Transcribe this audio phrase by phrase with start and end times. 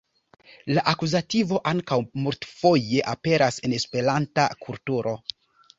[0.77, 5.17] La akuzativo ankaŭ multfoje aperas en Esperanta kulturo.